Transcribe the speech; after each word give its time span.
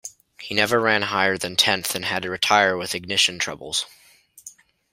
He 0.39 0.55
never 0.55 0.79
ran 0.79 1.03
higher 1.03 1.37
than 1.37 1.55
tenth 1.55 1.93
and 1.93 2.05
had 2.05 2.23
to 2.23 2.31
retire 2.31 2.75
with 2.75 2.95
ignition 2.95 3.37
troubles. 3.37 3.85